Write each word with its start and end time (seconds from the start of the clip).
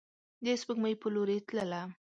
د 0.43 0.45
سپوږمۍ 0.61 0.93
په 1.01 1.07
لوري 1.15 1.37
تلله 1.47 1.81